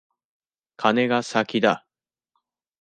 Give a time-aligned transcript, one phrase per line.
[0.77, 1.85] カネが先だ。